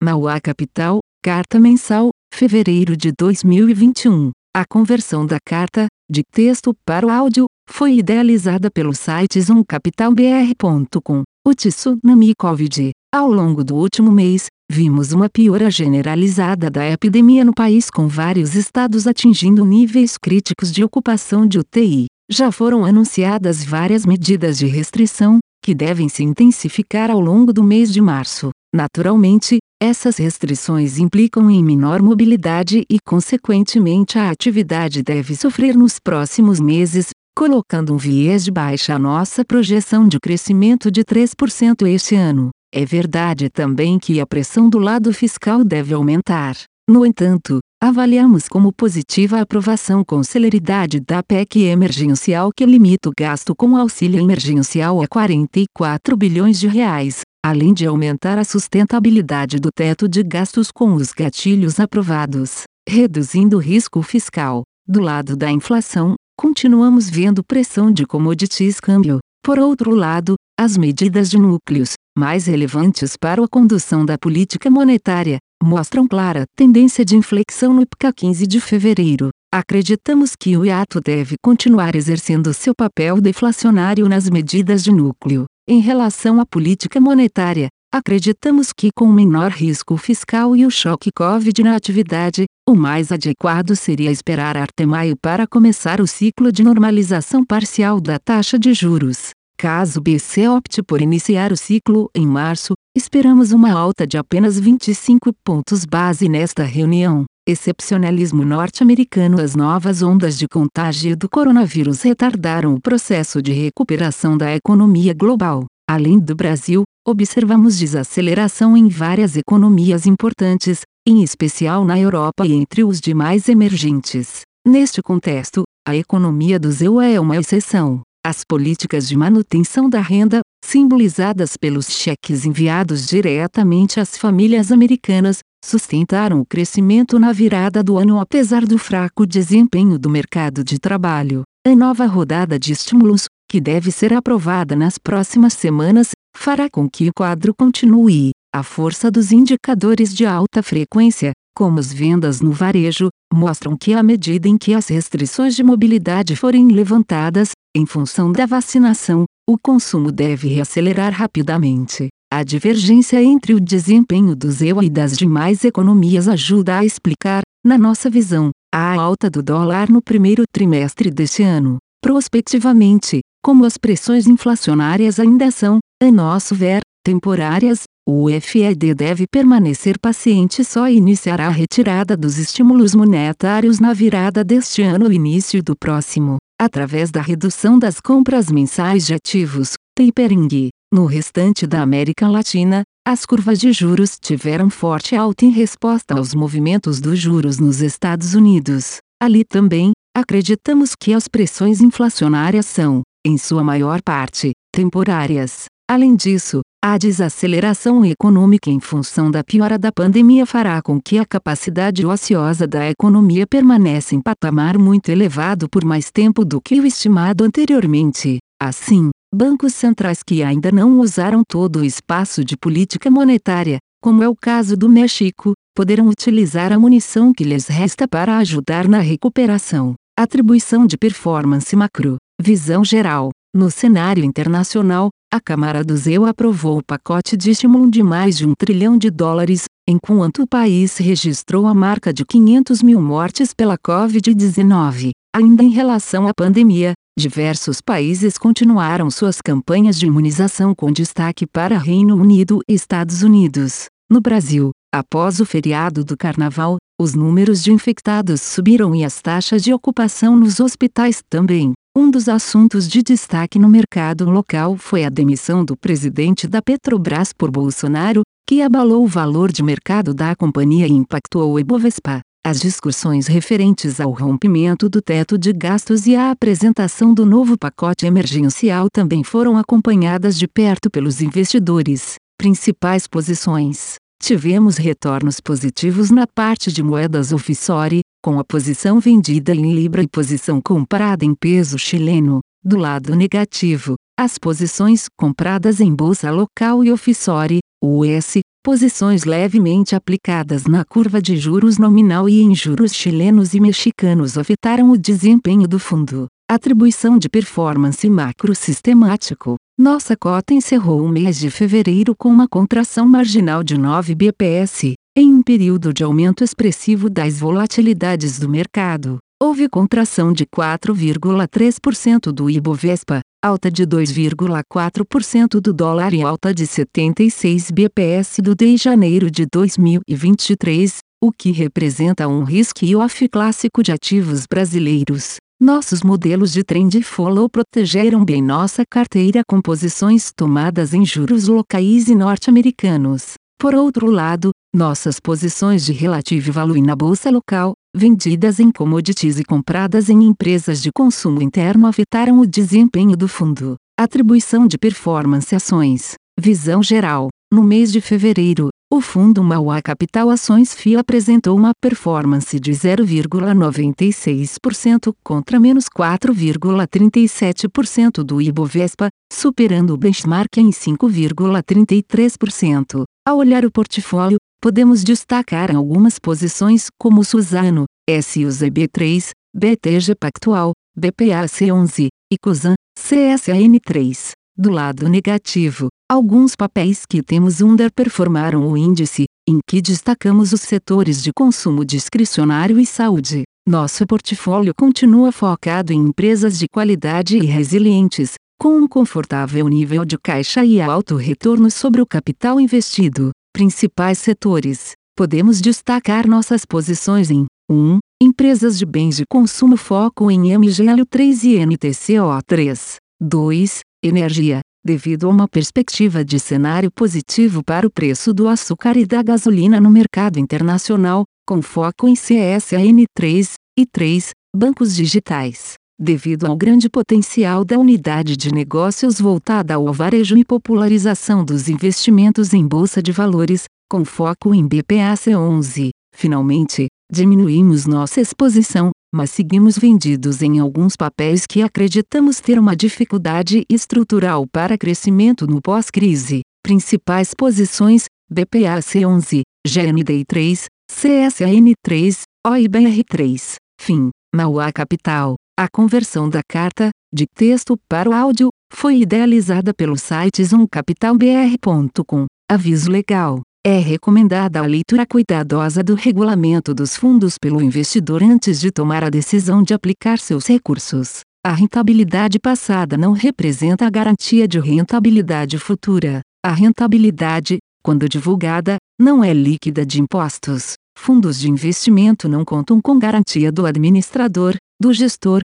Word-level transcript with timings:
Mauá 0.00 0.40
Capital, 0.40 1.00
Carta 1.20 1.58
Mensal, 1.58 2.10
fevereiro 2.32 2.96
de 2.96 3.10
2021. 3.10 4.30
A 4.56 4.64
conversão 4.64 5.26
da 5.26 5.38
carta, 5.44 5.88
de 6.08 6.22
texto 6.22 6.72
para 6.86 7.04
o 7.04 7.10
áudio, 7.10 7.46
foi 7.68 7.96
idealizada 7.96 8.70
pelo 8.70 8.94
site 8.94 9.40
zoomcapitalbr.com. 9.40 11.24
O 11.44 11.52
tsunami 11.52 12.32
Covid. 12.38 12.90
Ao 13.12 13.28
longo 13.28 13.64
do 13.64 13.74
último 13.74 14.12
mês, 14.12 14.46
vimos 14.70 15.12
uma 15.12 15.28
piora 15.28 15.68
generalizada 15.68 16.70
da 16.70 16.88
epidemia 16.88 17.44
no 17.44 17.52
país 17.52 17.90
com 17.90 18.06
vários 18.06 18.54
estados 18.54 19.04
atingindo 19.04 19.64
níveis 19.64 20.16
críticos 20.16 20.70
de 20.70 20.84
ocupação 20.84 21.44
de 21.44 21.58
UTI. 21.58 22.06
Já 22.30 22.52
foram 22.52 22.84
anunciadas 22.84 23.64
várias 23.64 24.06
medidas 24.06 24.58
de 24.58 24.66
restrição, 24.66 25.40
que 25.60 25.74
devem 25.74 26.08
se 26.08 26.22
intensificar 26.22 27.10
ao 27.10 27.18
longo 27.18 27.52
do 27.52 27.64
mês 27.64 27.92
de 27.92 28.00
março. 28.00 28.50
Naturalmente, 28.72 29.58
essas 29.80 30.16
restrições 30.16 30.98
implicam 30.98 31.48
em 31.48 31.62
menor 31.62 32.02
mobilidade 32.02 32.84
e, 32.90 32.98
consequentemente, 32.98 34.18
a 34.18 34.28
atividade 34.28 35.04
deve 35.04 35.36
sofrer 35.36 35.76
nos 35.76 36.00
próximos 36.00 36.58
meses, 36.58 37.10
colocando 37.36 37.94
um 37.94 37.96
viés 37.96 38.44
de 38.44 38.50
baixa 38.50 38.96
à 38.96 38.98
nossa 38.98 39.44
projeção 39.44 40.08
de 40.08 40.18
crescimento 40.18 40.90
de 40.90 41.04
3% 41.04 41.86
este 41.86 42.16
ano. 42.16 42.50
É 42.74 42.84
verdade 42.84 43.48
também 43.48 44.00
que 44.00 44.20
a 44.20 44.26
pressão 44.26 44.68
do 44.68 44.80
lado 44.80 45.12
fiscal 45.14 45.64
deve 45.64 45.94
aumentar. 45.94 46.56
No 46.90 47.06
entanto, 47.06 47.60
avaliamos 47.80 48.48
como 48.48 48.72
positiva 48.72 49.38
a 49.38 49.42
aprovação 49.42 50.02
com 50.04 50.24
celeridade 50.24 50.98
da 50.98 51.22
PEC 51.22 51.66
emergencial 51.66 52.50
que 52.54 52.66
limita 52.66 53.10
o 53.10 53.12
gasto 53.16 53.54
com 53.54 53.76
auxílio 53.76 54.18
emergencial 54.18 55.00
a 55.00 55.06
44 55.06 56.16
bilhões 56.16 56.58
de 56.58 56.66
reais, 56.66 57.20
além 57.44 57.72
de 57.72 57.86
aumentar 57.86 58.38
a 58.38 58.44
sustentabilidade 58.44 59.58
do 59.58 59.70
teto 59.74 60.08
de 60.08 60.22
gastos 60.22 60.70
com 60.70 60.94
os 60.94 61.12
gatilhos 61.12 61.80
aprovados, 61.80 62.62
reduzindo 62.88 63.56
o 63.56 63.60
risco 63.60 64.02
fiscal. 64.02 64.62
Do 64.86 65.00
lado 65.00 65.36
da 65.36 65.50
inflação, 65.50 66.14
continuamos 66.36 67.10
vendo 67.10 67.44
pressão 67.44 67.92
de 67.92 68.06
commodities 68.06 68.80
câmbio. 68.80 69.18
Por 69.44 69.58
outro 69.58 69.94
lado, 69.94 70.34
as 70.58 70.76
medidas 70.76 71.30
de 71.30 71.38
núcleos, 71.38 71.92
mais 72.18 72.46
relevantes 72.46 73.16
para 73.16 73.44
a 73.44 73.48
condução 73.48 74.04
da 74.04 74.18
política 74.18 74.70
monetária, 74.70 75.38
mostram 75.62 76.06
clara 76.06 76.44
tendência 76.56 77.04
de 77.04 77.16
inflexão 77.16 77.72
no 77.72 77.82
IPCA 77.82 78.12
15 78.12 78.46
de 78.46 78.60
fevereiro. 78.60 79.30
Acreditamos 79.52 80.32
que 80.38 80.56
o 80.56 80.64
IATO 80.64 81.00
deve 81.00 81.36
continuar 81.42 81.94
exercendo 81.94 82.52
seu 82.52 82.74
papel 82.74 83.20
deflacionário 83.20 84.08
nas 84.08 84.28
medidas 84.28 84.84
de 84.84 84.92
núcleo. 84.92 85.46
Em 85.70 85.80
relação 85.80 86.40
à 86.40 86.46
política 86.46 86.98
monetária, 86.98 87.68
acreditamos 87.92 88.72
que 88.72 88.88
com 88.90 89.06
menor 89.12 89.50
risco 89.50 89.98
fiscal 89.98 90.56
e 90.56 90.64
o 90.64 90.70
choque 90.70 91.10
Covid 91.14 91.62
na 91.62 91.76
atividade, 91.76 92.46
o 92.66 92.74
mais 92.74 93.12
adequado 93.12 93.76
seria 93.76 94.10
esperar 94.10 94.56
até 94.56 94.86
maio 94.86 95.14
para 95.14 95.46
começar 95.46 96.00
o 96.00 96.06
ciclo 96.06 96.50
de 96.50 96.62
normalização 96.62 97.44
parcial 97.44 98.00
da 98.00 98.18
taxa 98.18 98.58
de 98.58 98.72
juros. 98.72 99.32
Caso 99.58 100.00
o 100.00 100.02
BC 100.02 100.48
opte 100.48 100.82
por 100.82 101.02
iniciar 101.02 101.52
o 101.52 101.56
ciclo 101.56 102.08
em 102.14 102.26
março, 102.26 102.72
esperamos 102.96 103.52
uma 103.52 103.70
alta 103.70 104.06
de 104.06 104.16
apenas 104.16 104.58
25 104.58 105.34
pontos 105.44 105.84
base 105.84 106.30
nesta 106.30 106.64
reunião. 106.64 107.26
Excepcionalismo 107.48 108.44
norte-americano 108.44 109.40
As 109.40 109.56
novas 109.56 110.02
ondas 110.02 110.36
de 110.36 110.46
contágio 110.46 111.16
do 111.16 111.30
coronavírus 111.30 112.02
retardaram 112.02 112.74
o 112.74 112.78
processo 112.78 113.40
de 113.40 113.52
recuperação 113.52 114.36
da 114.36 114.54
economia 114.54 115.14
global. 115.14 115.64
Além 115.88 116.18
do 116.18 116.36
Brasil, 116.36 116.82
observamos 117.06 117.78
desaceleração 117.78 118.76
em 118.76 118.90
várias 118.90 119.34
economias 119.34 120.04
importantes, 120.04 120.82
em 121.08 121.22
especial 121.22 121.86
na 121.86 121.98
Europa 121.98 122.46
e 122.46 122.52
entre 122.52 122.84
os 122.84 123.00
demais 123.00 123.48
emergentes. 123.48 124.42
Neste 124.66 125.00
contexto, 125.00 125.62
a 125.88 125.96
economia 125.96 126.60
do 126.60 126.70
ZEU 126.70 127.00
é 127.00 127.18
uma 127.18 127.38
exceção. 127.38 128.02
As 128.28 128.44
políticas 128.44 129.08
de 129.08 129.16
manutenção 129.16 129.88
da 129.88 130.02
renda, 130.02 130.42
simbolizadas 130.62 131.56
pelos 131.56 131.86
cheques 131.90 132.44
enviados 132.44 133.06
diretamente 133.06 133.98
às 133.98 134.18
famílias 134.18 134.70
americanas, 134.70 135.38
sustentaram 135.64 136.38
o 136.38 136.44
crescimento 136.44 137.18
na 137.18 137.32
virada 137.32 137.82
do 137.82 137.96
ano 137.96 138.20
apesar 138.20 138.66
do 138.66 138.76
fraco 138.76 139.26
desempenho 139.26 139.98
do 139.98 140.10
mercado 140.10 140.62
de 140.62 140.78
trabalho. 140.78 141.42
A 141.66 141.74
nova 141.74 142.04
rodada 142.04 142.58
de 142.58 142.70
estímulos, 142.70 143.24
que 143.50 143.62
deve 143.62 143.90
ser 143.90 144.12
aprovada 144.12 144.76
nas 144.76 144.98
próximas 144.98 145.54
semanas, 145.54 146.10
fará 146.36 146.68
com 146.70 146.86
que 146.86 147.08
o 147.08 147.12
quadro 147.16 147.54
continue. 147.58 148.32
A 148.54 148.62
força 148.62 149.10
dos 149.10 149.32
indicadores 149.32 150.14
de 150.14 150.26
alta 150.26 150.62
frequência, 150.62 151.32
como 151.58 151.80
as 151.80 151.92
vendas 151.92 152.40
no 152.40 152.52
varejo, 152.52 153.08
mostram 153.34 153.76
que 153.76 153.92
à 153.92 154.00
medida 154.00 154.46
em 154.46 154.56
que 154.56 154.74
as 154.74 154.86
restrições 154.86 155.56
de 155.56 155.64
mobilidade 155.64 156.36
forem 156.36 156.68
levantadas, 156.68 157.50
em 157.76 157.84
função 157.84 158.30
da 158.30 158.46
vacinação, 158.46 159.24
o 159.44 159.58
consumo 159.58 160.12
deve 160.12 160.46
reacelerar 160.46 161.12
rapidamente. 161.12 162.06
A 162.32 162.44
divergência 162.44 163.20
entre 163.20 163.54
o 163.54 163.60
desempenho 163.60 164.36
do 164.36 164.48
ZEU 164.52 164.84
e 164.84 164.88
das 164.88 165.18
demais 165.18 165.64
economias 165.64 166.28
ajuda 166.28 166.78
a 166.78 166.84
explicar, 166.84 167.42
na 167.66 167.76
nossa 167.76 168.08
visão, 168.08 168.50
a 168.72 168.94
alta 168.94 169.28
do 169.28 169.42
dólar 169.42 169.90
no 169.90 170.00
primeiro 170.00 170.44
trimestre 170.52 171.10
deste 171.10 171.42
ano. 171.42 171.78
Prospectivamente, 172.00 173.18
como 173.42 173.64
as 173.64 173.76
pressões 173.76 174.28
inflacionárias 174.28 175.18
ainda 175.18 175.50
são, 175.50 175.80
a 176.00 176.12
nosso 176.12 176.54
ver, 176.54 176.82
temporárias, 177.08 177.84
o 178.06 178.28
FED 178.38 178.92
deve 178.94 179.26
permanecer 179.26 179.98
paciente 179.98 180.62
só 180.62 180.86
e 180.90 180.96
iniciará 180.98 181.46
a 181.46 181.50
retirada 181.50 182.14
dos 182.14 182.36
estímulos 182.36 182.94
monetários 182.94 183.80
na 183.80 183.94
virada 183.94 184.44
deste 184.44 184.82
ano 184.82 185.10
e 185.10 185.14
início 185.14 185.62
do 185.62 185.74
próximo, 185.74 186.36
através 186.60 187.10
da 187.10 187.22
redução 187.22 187.78
das 187.78 187.98
compras 187.98 188.50
mensais 188.50 189.06
de 189.06 189.14
ativos, 189.14 189.72
tapering. 189.96 190.68
No 190.92 191.06
restante 191.06 191.66
da 191.66 191.80
América 191.80 192.28
Latina, 192.28 192.82
as 193.06 193.24
curvas 193.24 193.58
de 193.58 193.72
juros 193.72 194.18
tiveram 194.20 194.68
forte 194.68 195.16
alta 195.16 195.46
em 195.46 195.50
resposta 195.50 196.14
aos 196.14 196.34
movimentos 196.34 197.00
dos 197.00 197.18
juros 197.18 197.58
nos 197.58 197.80
Estados 197.80 198.34
Unidos. 198.34 198.98
Ali 199.18 199.44
também, 199.44 199.92
acreditamos 200.14 200.94
que 200.94 201.14
as 201.14 201.26
pressões 201.26 201.80
inflacionárias 201.80 202.66
são, 202.66 203.00
em 203.26 203.38
sua 203.38 203.64
maior 203.64 204.02
parte, 204.02 204.52
temporárias. 204.74 205.68
Além 205.90 206.14
disso, 206.14 206.60
a 206.84 206.98
desaceleração 206.98 208.04
econômica 208.04 208.68
em 208.68 208.78
função 208.78 209.30
da 209.30 209.42
piora 209.42 209.78
da 209.78 209.90
pandemia 209.90 210.44
fará 210.44 210.82
com 210.82 211.00
que 211.00 211.18
a 211.18 211.24
capacidade 211.24 212.04
ociosa 212.04 212.66
da 212.66 212.90
economia 212.90 213.46
permaneça 213.46 214.14
em 214.14 214.20
patamar 214.20 214.76
muito 214.76 215.08
elevado 215.08 215.66
por 215.66 215.86
mais 215.86 216.10
tempo 216.10 216.44
do 216.44 216.60
que 216.60 216.78
o 216.78 216.84
estimado 216.84 217.42
anteriormente. 217.42 218.36
Assim, 218.60 219.08
bancos 219.34 219.72
centrais 219.72 220.22
que 220.22 220.42
ainda 220.42 220.70
não 220.70 221.00
usaram 221.00 221.42
todo 221.48 221.78
o 221.78 221.84
espaço 221.84 222.44
de 222.44 222.54
política 222.54 223.10
monetária, 223.10 223.78
como 224.02 224.22
é 224.22 224.28
o 224.28 224.36
caso 224.36 224.76
do 224.76 224.90
México, 224.90 225.54
poderão 225.74 226.06
utilizar 226.08 226.70
a 226.70 226.78
munição 226.78 227.32
que 227.32 227.44
lhes 227.44 227.66
resta 227.66 228.06
para 228.06 228.36
ajudar 228.36 228.86
na 228.86 228.98
recuperação. 228.98 229.94
Atribuição 230.18 230.86
de 230.86 230.98
performance 230.98 231.74
macro. 231.74 232.18
Visão 232.38 232.84
geral. 232.84 233.30
No 233.54 233.70
cenário 233.70 234.22
internacional, 234.22 235.08
a 235.30 235.38
Câmara 235.38 235.84
do 235.84 235.94
ZEU 235.94 236.24
aprovou 236.24 236.78
o 236.78 236.82
pacote 236.82 237.36
de 237.36 237.50
estímulo 237.50 237.90
de 237.90 238.02
mais 238.02 238.38
de 238.38 238.46
um 238.46 238.54
trilhão 238.54 238.96
de 238.96 239.10
dólares, 239.10 239.64
enquanto 239.86 240.42
o 240.42 240.46
país 240.46 240.96
registrou 240.96 241.66
a 241.66 241.74
marca 241.74 242.14
de 242.14 242.24
500 242.24 242.82
mil 242.82 243.00
mortes 243.00 243.52
pela 243.52 243.76
Covid-19. 243.76 245.10
Ainda 245.36 245.62
em 245.62 245.68
relação 245.68 246.26
à 246.26 246.32
pandemia, 246.32 246.94
diversos 247.18 247.82
países 247.82 248.38
continuaram 248.38 249.10
suas 249.10 249.42
campanhas 249.42 249.98
de 249.98 250.06
imunização 250.06 250.74
com 250.74 250.90
destaque 250.90 251.46
para 251.46 251.76
Reino 251.76 252.16
Unido 252.16 252.60
e 252.66 252.72
Estados 252.72 253.22
Unidos. 253.22 253.84
No 254.10 254.22
Brasil, 254.22 254.70
após 254.94 255.40
o 255.40 255.44
feriado 255.44 256.02
do 256.02 256.16
Carnaval, 256.16 256.78
os 256.98 257.14
números 257.14 257.62
de 257.62 257.70
infectados 257.70 258.40
subiram 258.40 258.94
e 258.94 259.04
as 259.04 259.20
taxas 259.20 259.62
de 259.62 259.74
ocupação 259.74 260.34
nos 260.34 260.58
hospitais 260.58 261.22
também. 261.28 261.74
Um 262.00 262.12
dos 262.12 262.28
assuntos 262.28 262.86
de 262.86 263.02
destaque 263.02 263.58
no 263.58 263.68
mercado 263.68 264.30
local 264.30 264.76
foi 264.76 265.04
a 265.04 265.08
demissão 265.08 265.64
do 265.64 265.76
presidente 265.76 266.46
da 266.46 266.62
Petrobras 266.62 267.32
por 267.32 267.50
Bolsonaro, 267.50 268.22
que 268.48 268.62
abalou 268.62 269.02
o 269.02 269.08
valor 269.08 269.50
de 269.50 269.64
mercado 269.64 270.14
da 270.14 270.36
companhia 270.36 270.86
e 270.86 270.92
impactou 270.92 271.52
o 271.52 271.58
Ibovespa. 271.58 272.20
As 272.46 272.60
discussões 272.60 273.26
referentes 273.26 274.00
ao 274.00 274.12
rompimento 274.12 274.88
do 274.88 275.02
teto 275.02 275.36
de 275.36 275.52
gastos 275.52 276.06
e 276.06 276.14
à 276.14 276.30
apresentação 276.30 277.12
do 277.12 277.26
novo 277.26 277.58
pacote 277.58 278.06
emergencial 278.06 278.88
também 278.88 279.24
foram 279.24 279.56
acompanhadas 279.56 280.38
de 280.38 280.46
perto 280.46 280.88
pelos 280.88 281.20
investidores. 281.20 282.14
Principais 282.38 283.08
posições: 283.08 283.96
tivemos 284.22 284.76
retornos 284.76 285.40
positivos 285.40 286.12
na 286.12 286.28
parte 286.28 286.70
de 286.70 286.80
moedas 286.80 287.32
offshore, 287.32 288.02
com 288.22 288.38
a 288.38 288.44
posição 288.44 289.00
vendida 289.00 289.54
em 289.54 289.74
libra 289.74 290.02
e 290.02 290.08
posição 290.08 290.60
comprada 290.60 291.24
em 291.24 291.34
peso 291.34 291.78
chileno. 291.78 292.40
Do 292.64 292.76
lado 292.76 293.14
negativo, 293.14 293.94
as 294.18 294.36
posições 294.36 295.06
compradas 295.16 295.80
em 295.80 295.94
bolsa 295.94 296.30
local 296.30 296.82
e 296.82 296.90
offshore, 296.90 297.60
US, 297.82 298.40
posições 298.64 299.24
levemente 299.24 299.94
aplicadas 299.94 300.64
na 300.64 300.84
curva 300.84 301.22
de 301.22 301.36
juros 301.36 301.78
nominal 301.78 302.28
e 302.28 302.40
em 302.40 302.54
juros 302.54 302.92
chilenos 302.92 303.54
e 303.54 303.60
mexicanos 303.60 304.36
afetaram 304.36 304.90
o 304.90 304.98
desempenho 304.98 305.68
do 305.68 305.78
fundo. 305.78 306.26
Atribuição 306.50 307.16
de 307.16 307.28
performance 307.28 308.10
macro 308.10 308.54
sistemático. 308.54 309.54
Nossa 309.78 310.16
cota 310.16 310.52
encerrou 310.52 311.02
o 311.04 311.08
mês 311.08 311.38
de 311.38 311.50
fevereiro 311.50 312.14
com 312.16 312.28
uma 312.28 312.48
contração 312.48 313.06
marginal 313.06 313.62
de 313.62 313.78
9 313.78 314.14
bps, 314.14 314.94
em 315.20 315.34
um 315.34 315.42
período 315.42 315.92
de 315.92 316.04
aumento 316.04 316.44
expressivo 316.44 317.10
das 317.10 317.40
volatilidades 317.40 318.38
do 318.38 318.48
mercado. 318.48 319.18
Houve 319.42 319.68
contração 319.68 320.32
de 320.32 320.46
4,3% 320.46 322.30
do 322.30 322.48
Ibovespa, 322.48 323.18
alta 323.44 323.68
de 323.68 323.84
2,4% 323.84 325.60
do 325.60 325.72
dólar 325.72 326.14
e 326.14 326.22
alta 326.22 326.54
de 326.54 326.68
76 326.68 327.68
bps 327.72 328.38
do 328.40 328.54
de 328.54 328.76
janeiro 328.76 329.28
de 329.28 329.44
2023, 329.44 330.98
o 331.20 331.32
que 331.32 331.50
representa 331.50 332.28
um 332.28 332.44
risk-off 332.44 333.28
clássico 333.28 333.82
de 333.82 333.90
ativos 333.90 334.44
brasileiros. 334.48 335.38
Nossos 335.60 336.00
modelos 336.04 336.52
de 336.52 336.62
trend 336.62 337.02
follow 337.02 337.48
protegeram 337.50 338.24
bem 338.24 338.40
nossa 338.40 338.84
carteira 338.88 339.42
com 339.48 339.60
posições 339.60 340.30
tomadas 340.30 340.94
em 340.94 341.04
juros 341.04 341.48
locais 341.48 342.08
e 342.08 342.14
norte-americanos. 342.14 343.34
Por 343.60 343.74
outro 343.74 344.08
lado, 344.08 344.52
nossas 344.74 345.18
posições 345.18 345.84
de 345.84 345.92
relativo 345.92 346.52
value 346.52 346.80
na 346.82 346.94
bolsa 346.94 347.30
local, 347.30 347.72
vendidas 347.94 348.60
em 348.60 348.70
commodities 348.70 349.38
e 349.38 349.44
compradas 349.44 350.08
em 350.08 350.22
empresas 350.22 350.80
de 350.80 350.90
consumo 350.92 351.42
interno 351.42 351.86
afetaram 351.86 352.38
o 352.38 352.46
desempenho 352.46 353.16
do 353.16 353.26
fundo. 353.26 353.74
Atribuição 353.98 354.66
de 354.66 354.78
performance 354.78 355.54
ações. 355.54 356.14
Visão 356.38 356.82
geral. 356.82 357.28
No 357.52 357.62
mês 357.62 357.90
de 357.90 358.00
fevereiro, 358.00 358.68
o 358.92 359.00
fundo 359.00 359.42
Mauá 359.42 359.82
Capital 359.82 360.30
Ações 360.30 360.72
FIA 360.74 361.00
apresentou 361.00 361.56
uma 361.56 361.72
performance 361.80 362.60
de 362.60 362.70
0,96% 362.72 365.12
contra 365.24 365.58
menos 365.58 365.86
4,37% 365.86 368.22
do 368.22 368.40
Ibovespa, 368.40 369.08
superando 369.32 369.94
o 369.94 369.96
benchmark 369.96 370.58
em 370.58 370.70
5,33%. 370.70 373.02
Ao 373.26 373.36
olhar 373.36 373.66
o 373.66 373.70
portfólio, 373.70 374.38
podemos 374.60 375.04
destacar 375.04 375.74
algumas 375.74 376.18
posições 376.18 376.88
como 376.98 377.24
Suzano, 377.24 377.84
SUZB3, 378.08 379.30
BTG 379.54 380.14
Pactual, 380.14 380.72
BPAC11 380.98 382.08
e 382.32 382.36
COSAN, 382.38 382.74
CSAN3. 382.98 384.32
Do 384.56 384.70
lado 384.70 385.08
negativo, 385.08 385.86
alguns 386.10 386.56
papéis 386.56 387.06
que 387.08 387.22
temos 387.22 387.60
underperformaram 387.60 388.68
o 388.68 388.76
índice, 388.76 389.24
em 389.48 389.60
que 389.64 389.80
destacamos 389.80 390.52
os 390.52 390.62
setores 390.62 391.22
de 391.22 391.30
consumo 391.32 391.84
discricionário 391.84 392.80
e 392.80 392.84
saúde. 392.84 393.44
Nosso 393.68 394.04
portfólio 394.04 394.72
continua 394.76 395.30
focado 395.30 395.92
em 395.92 396.00
empresas 396.00 396.58
de 396.58 396.66
qualidade 396.66 397.38
e 397.38 397.46
resilientes, 397.46 398.34
com 398.58 398.78
um 398.78 398.88
confortável 398.88 399.68
nível 399.68 400.04
de 400.04 400.18
caixa 400.18 400.64
e 400.64 400.80
alto 400.80 401.14
retorno 401.14 401.70
sobre 401.70 402.00
o 402.00 402.06
capital 402.06 402.58
investido. 402.58 403.30
Principais 403.58 404.18
setores: 404.18 404.92
podemos 405.16 405.60
destacar 405.60 406.28
nossas 406.28 406.64
posições 406.64 407.28
em 407.28 407.44
1. 407.68 407.98
Empresas 408.22 408.78
de 408.78 408.86
bens 408.86 409.16
de 409.16 409.24
consumo 409.28 409.76
foco 409.76 410.30
em 410.30 410.56
MGL3 410.56 411.42
e 411.42 411.56
NTCO3. 411.66 412.98
2 413.20 413.80
energia, 414.00 414.60
devido 414.86 415.26
a 415.26 415.30
uma 415.30 415.48
perspectiva 415.48 416.24
de 416.24 416.38
cenário 416.38 416.88
positivo 416.88 417.64
para 417.64 417.84
o 417.84 417.90
preço 417.90 418.32
do 418.32 418.46
açúcar 418.46 418.96
e 418.96 419.04
da 419.04 419.24
gasolina 419.24 419.80
no 419.80 419.90
mercado 419.90 420.38
internacional, 420.38 421.24
com 421.44 421.60
foco 421.60 422.06
em 422.06 422.14
CSAN3 422.14 423.54
e 423.76 423.84
3, 423.84 424.30
bancos 424.54 424.94
digitais. 424.94 425.74
Devido 426.00 426.46
ao 426.46 426.56
grande 426.56 426.88
potencial 426.88 427.64
da 427.64 427.76
unidade 427.76 428.36
de 428.36 428.54
negócios 428.54 429.20
voltada 429.20 429.74
ao 429.74 429.92
varejo 429.92 430.38
e 430.38 430.44
popularização 430.44 431.44
dos 431.44 431.68
investimentos 431.68 432.54
em 432.54 432.64
bolsa 432.64 433.02
de 433.02 433.10
valores, 433.10 433.64
com 433.90 434.04
foco 434.04 434.54
em 434.54 434.68
BPAC11. 434.68 435.88
Finalmente, 436.14 436.86
diminuímos 437.10 437.84
nossa 437.86 438.20
exposição, 438.20 438.92
mas 439.12 439.30
seguimos 439.30 439.76
vendidos 439.76 440.40
em 440.40 440.60
alguns 440.60 440.94
papéis 440.94 441.46
que 441.46 441.62
acreditamos 441.62 442.38
ter 442.38 442.60
uma 442.60 442.76
dificuldade 442.76 443.64
estrutural 443.68 444.46
para 444.46 444.78
crescimento 444.78 445.48
no 445.48 445.60
pós-crise. 445.60 446.42
Principais 446.62 447.34
posições: 447.34 448.04
BPAC11, 448.32 449.40
GND3, 449.66 450.66
CSAN3, 450.88 452.22
OIBR3. 452.46 453.54
Fim. 453.80 454.10
Mauá 454.32 454.70
Capital. 454.70 455.34
A 455.60 455.66
conversão 455.68 456.30
da 456.30 456.40
carta, 456.48 456.90
de 457.12 457.26
texto 457.26 457.76
para 457.88 458.08
o 458.08 458.12
áudio, 458.12 458.48
foi 458.72 459.00
idealizada 459.00 459.74
pelo 459.74 459.98
site 459.98 460.44
zoomcapitalbr.com. 460.44 462.26
Aviso 462.48 462.88
legal. 462.88 463.40
É 463.66 463.76
recomendada 463.76 464.60
a 464.60 464.64
leitura 464.64 465.04
cuidadosa 465.04 465.82
do 465.82 465.96
regulamento 465.96 466.72
dos 466.72 466.94
fundos 466.94 467.34
pelo 467.42 467.60
investidor 467.60 468.22
antes 468.22 468.60
de 468.60 468.70
tomar 468.70 469.02
a 469.02 469.10
decisão 469.10 469.60
de 469.60 469.74
aplicar 469.74 470.20
seus 470.20 470.46
recursos. 470.46 471.22
A 471.44 471.52
rentabilidade 471.52 472.38
passada 472.38 472.96
não 472.96 473.10
representa 473.10 473.84
a 473.84 473.90
garantia 473.90 474.46
de 474.46 474.60
rentabilidade 474.60 475.58
futura. 475.58 476.20
A 476.46 476.52
rentabilidade, 476.52 477.58
quando 477.82 478.08
divulgada, 478.08 478.76
não 478.96 479.24
é 479.24 479.34
líquida 479.34 479.84
de 479.84 480.00
impostos. 480.00 480.74
Fundos 480.96 481.36
de 481.40 481.50
investimento 481.50 482.28
não 482.28 482.44
contam 482.44 482.80
com 482.80 482.96
garantia 482.96 483.50
do 483.50 483.66
administrador, 483.66 484.54
do 484.80 484.92
gestor, 484.92 485.40